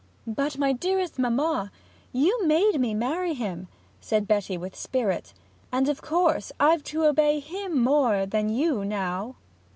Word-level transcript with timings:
'But, 0.25 0.57
my 0.57 0.73
dearest 0.73 1.19
mamma, 1.19 1.71
you 2.11 2.43
made 2.47 2.79
me 2.81 2.95
marry 2.95 3.35
him!' 3.35 3.67
says 3.99 4.23
Betty 4.23 4.57
with 4.57 4.75
spirit, 4.75 5.31
'and 5.71 5.87
of 5.87 6.01
course 6.01 6.51
I've 6.59 6.83
to 6.85 7.05
obey 7.05 7.39
him 7.39 7.79
more 7.83 8.25
than 8.25 8.49
you 8.49 8.83
now!' 8.83 9.35